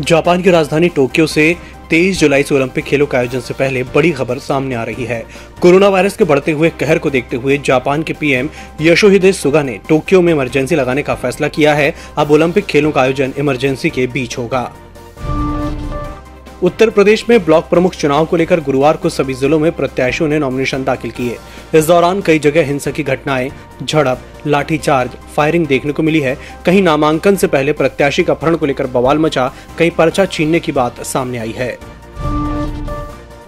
Japan 0.00 0.42
की 0.42 0.50
राजधानी 0.50 0.88
Tokyo 0.88 1.26
से 1.26 1.56
23 1.90 2.18
जुलाई 2.18 2.42
से 2.42 2.54
ओलंपिक 2.54 2.84
खेलों 2.84 3.06
के 3.06 3.16
आयोजन 3.16 3.40
से 3.40 3.54
पहले 3.54 3.82
बड़ी 3.82 4.10
खबर 4.10 4.38
सामने 4.38 4.74
आ 4.74 4.84
रही 4.84 5.04
है। 5.04 5.24
कोरोना 5.62 5.88
वायरस 5.88 6.16
के 6.16 6.24
बढ़ते 6.24 6.52
हुए 6.52 6.70
कहर 6.70 6.98
को 6.98 7.10
देखते 7.10 7.36
हुए 7.36 7.58
जापान 7.58 8.02
के 8.02 8.12
पीएम 8.12 8.48
यशोहिदे 8.80 9.32
सुगा 9.32 9.62
ने 9.62 9.78
टोक्यो 9.88 10.20
में 10.20 10.32
इमरजेंसी 10.32 10.74
लगाने 10.74 11.02
का 11.02 11.14
फैसला 11.14 11.48
किया 11.48 11.74
है। 11.74 11.94
अब 12.18 12.30
ओलंपिक 12.30 12.64
खेलों 12.64 12.92
का 12.92 13.00
आयोजन 13.00 13.32
इमरजेंसी 13.38 13.90
के 13.90 14.06
बीच 14.06 14.38
होगा। 14.38 14.72
उत्तर 16.62 16.90
प्रदेश 16.90 17.24
में 17.30 17.44
ब्लॉक 17.44 17.68
प्रमुख 17.68 17.94
चुनाव 17.94 18.26
को 18.26 18.36
लेकर 18.36 18.60
गुरुवार 18.60 18.96
को 18.96 19.08
सभी 19.08 19.34
जिलों 19.34 19.58
में 19.58 19.72
प्रत्याशियों 19.72 20.28
ने 20.28 20.38
नॉमिनेशन 20.38 20.84
दाखिल 20.84 21.10
किए। 21.10 21.36
इस 21.74 21.84
दौरान 21.84 22.20
कई 22.20 22.38
जगह 22.38 22.66
हिंसा 22.66 22.90
की 22.90 23.02
घटनाएँ, 23.02 23.50
झड़प, 23.82 24.20
लाठीचार्ज 24.46 25.10
फायरिंग 25.10 25.66
देखने 25.66 25.92
को 25.92 26.02
मिली 26.02 26.20
है। 26.20 26.36
कहीं 26.66 26.82
नामांकन 26.82 27.36
से 27.36 27.46
पहले 27.46 27.72
प्रत्याशी 27.72 28.22
का 28.22 28.32
अपहरण 28.32 28.56
को 28.56 28.66
लेकर 28.66 28.86
बवाल 28.86 29.18
मचा, 29.18 29.52
कहीं 29.78 29.90
पर्चा 29.90 30.24
छीनने 30.24 30.60
की 30.60 30.72
बात 30.72 31.02
सामने 31.02 31.38
आई 31.38 31.54
है। 31.56 31.99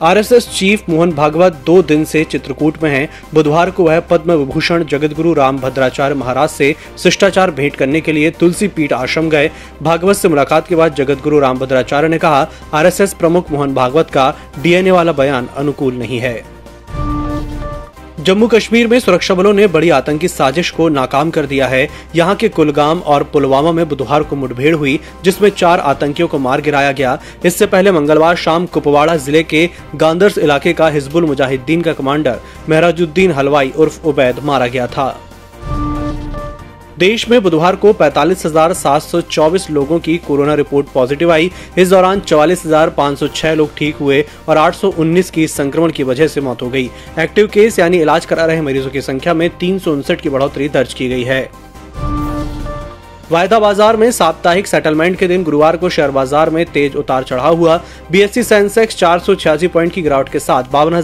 आरएसएस 0.00 0.48
चीफ 0.48 0.88
मोहन 0.88 1.10
भागवत 1.12 1.56
दो 1.66 1.80
दिन 1.82 2.04
से 2.04 2.22
चित्रकूट 2.24 2.82
में 2.82 2.90
हैं। 2.90 3.08
बुधवार 3.34 3.70
को 3.70 3.84
वह 3.84 3.98
पद्म 4.00 4.32
विभूषण 4.32 4.84
जगतगुरु 4.84 5.32
राम 5.34 5.58
भद्राचार्य 5.58 6.14
महाराज 6.14 6.48
से 6.48 6.74
शिष्टाचार 6.98 7.50
भेंट 7.50 7.76
करने 7.76 8.00
के 8.00 8.12
लिए 8.12 8.30
तुलसी 8.30 8.68
पीठ 8.68 8.92
आश्रम 8.92 9.28
गए 9.28 9.50
भागवत 9.82 10.16
से 10.16 10.28
मुलाकात 10.28 10.68
के 10.68 10.76
बाद 10.76 10.94
जगतगुरु 10.94 11.38
राम 11.38 11.58
भद्राचार्य 11.58 12.08
ने 12.08 12.18
कहा, 12.18 12.46
आरएसएस 12.74 13.14
प्रमुख 13.14 13.50
मोहन 13.50 13.74
भागवत 13.74 14.10
का 14.10 14.34
डीएनए 14.62 14.90
वाला 14.90 15.12
बयान 15.12 15.48
अनुकूल 15.56 15.94
नहीं 15.94 16.18
है 16.18 16.59
जम्मू 18.20 18.46
कश्मीर 18.48 18.86
में 18.86 18.98
सुरक्षा 19.00 19.34
बलों 19.34 19.52
ने 19.52 19.66
बड़ी 19.66 19.90
आतंकी 19.90 20.28
साजिश 20.28 20.70
को 20.70 20.88
नाकाम 20.88 21.30
कर 21.30 21.46
दिया 21.46 21.66
है। 21.66 21.88
यहाँ 22.16 22.34
के 22.36 22.48
कुलगाम 22.48 22.98
और 23.00 23.22
पुलवामा 23.24 23.72
में 23.72 23.88
बुधवार 23.88 24.22
को 24.22 24.36
मुठभेड़ 24.36 24.74
हुई, 24.74 24.98
जिसमें 25.24 25.48
चार 25.50 25.80
आतंकियों 25.80 26.28
को 26.28 26.38
मार 26.38 26.60
गिराया 26.60 26.92
गया। 26.92 27.18
इससे 27.44 27.66
पहले 27.66 27.92
मंगलवार 27.92 28.36
शाम 28.36 28.66
कुपवाड़ा 28.66 29.16
ज़िले 29.16 29.42
के 29.44 29.68
गांधर्स 29.94 30.38
इलाके 30.38 30.72
का 30.72 30.88
हिजबुल 30.88 31.26
मुजाहिदीन 31.26 31.82
का 31.82 31.92
कमांडर 31.92 32.40
मेहराजुद्दीन 32.68 33.32
हलवाई 33.32 33.72
उर्फ़ 33.76 34.06
उबैद 34.06 34.44
मारा 34.44 34.66
गया 34.66 34.86
था। 34.88 35.08
देश 37.00 37.28
में 37.28 37.40
बुधवार 37.42 37.76
को 37.76 37.92
45,724 37.92 39.70
लोगों 39.70 39.98
की 39.98 40.16
कोरोना 40.16 40.54
रिपोर्ट 40.54 40.86
पॉजिटिव 40.86 41.30
आई। 41.32 41.50
इस 41.78 41.90
दौरान 41.90 42.20
44,506 42.20 43.54
लोग 43.54 43.70
ठीक 43.76 43.96
हुए 43.96 44.24
और 44.48 44.56
819 44.56 45.30
की 45.30 45.46
संक्रमण 45.48 45.90
की 45.90 46.02
वजह 46.02 46.28
से 46.28 46.40
मौत 46.40 46.62
हो 46.62 46.68
गई। 46.68 46.90
एक्टिव 47.18 47.46
केस 47.46 47.78
यानी 47.78 48.00
इलाज 48.00 48.26
करा 48.26 48.44
रहे 48.44 48.60
मरीजों 48.60 48.90
की 48.90 49.00
संख्या 49.00 49.34
में 49.34 49.48
तीन 49.50 49.78
की 50.14 50.28
बढ़ोतरी 50.28 50.68
दर्ज 50.68 50.94
की 50.94 51.08
गई 51.08 51.22
है। 51.22 51.69
वायदा 53.30 53.58
बाज़ार 53.60 53.96
में 53.96 54.10
साप्ताहिक 54.10 54.66
सेटलमेंट 54.66 55.18
के 55.18 55.26
दिन 55.28 55.42
गुरुवार 55.44 55.76
को 55.76 55.88
शेयर 55.88 56.10
बाज़ार 56.10 56.50
में 56.50 56.64
तेज 56.66 56.96
उतार 56.96 57.22
चढ़ाव 57.24 57.56
हुआ। 57.56 57.76
बीएससी 58.10 58.42
सेंसेक्स 58.42 58.96
चार 58.96 59.18
सौ 59.18 59.34
छियासी 59.34 59.68
पॉइंट 59.68 59.92
की 59.92 60.02
गिरावट 60.02 60.28
के 60.28 60.38
साथ 60.38 60.70
बावन 60.72 60.94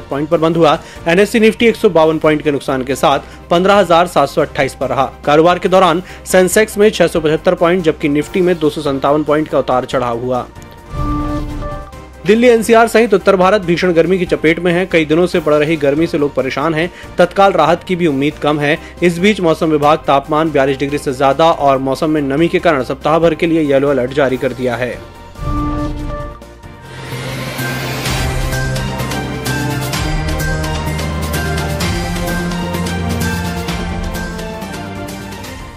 पॉइंट 0.00 0.28
पर 0.28 0.38
बंद 0.38 0.56
हुआ। 0.56 0.78
एनएससी 1.08 1.40
निफ्टी 1.40 1.66
एक 1.66 1.76
सौ 1.76 1.88
बावन 1.90 2.18
पॉइंट 2.18 2.42
के 2.42 2.52
नुकसान 2.52 2.82
के 2.82 2.94
साथ 2.94 3.20
पंद्रह 3.50 3.82
पर 4.74 4.88
रहा। 4.88 5.10
कारोबार 5.24 5.58
के 5.58 5.68
दौरान 5.68 6.02
सेंसेक्स 6.26 6.78
में 6.78 6.90
छह 6.90 7.06
सौ 7.06 7.20
पचहत्तर 7.20 7.54
पॉइंट, 7.54 7.84
जबकि 7.84 8.08
निफ्टी 8.08 8.40
में 8.40 8.58
दो 8.58 8.70
पॉइंट 9.22 9.48
का 9.48 9.58
उतार 9.58 9.84
चढ़ाव 9.84 10.18
हुआ। 10.18 10.46
दिल्ली 12.26 12.46
एनसीआर 12.46 12.88
सहित 12.88 13.14
उत्तर 13.14 13.36
भारत 13.36 13.62
भीषण 13.62 13.92
गर्मी 13.92 14.18
की 14.18 14.26
चपेट 14.26 14.58
में 14.60 14.72
है। 14.72 14.84
कई 14.86 15.04
दिनों 15.04 15.26
से 15.26 15.40
पड़ 15.40 15.54
रही 15.54 15.76
गर्मी 15.76 16.06
से 16.06 16.18
लोग 16.18 16.34
परेशान 16.34 16.74
हैं। 16.74 16.88
तत्काल 17.18 17.52
राहत 17.52 17.84
की 17.84 17.96
भी 17.96 18.06
उम्मीद 18.06 18.34
कम 18.42 18.60
है। 18.60 18.78
इस 19.02 19.18
बीच 19.18 19.40
मौसम 19.40 19.70
विभाग 19.70 19.98
तापमान 19.98 20.50
बयालीस 20.50 20.78
डिग्री 20.78 20.98
से 20.98 21.12
ज़्यादा 21.12 21.50
और 21.50 21.78
मौसम 21.78 22.10
में 22.10 22.20
नमी 22.22 22.48
के 22.48 22.58
कारण 22.58 22.82
सप्ताह 22.84 23.18
भर 23.18 23.34
के 23.34 23.46
लिए 23.46 23.62
येलो 23.62 23.88
अलर्ट 23.88 24.12
जारी 24.12 24.36
कर 24.36 24.52
दिया 24.52 24.76
है। 24.76 24.96